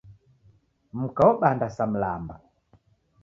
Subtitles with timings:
[0.99, 2.35] Mka wobanda sa mlamba.